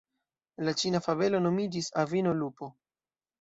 [0.69, 2.73] La ĉina fabelo nomiĝis "Avino Lupo".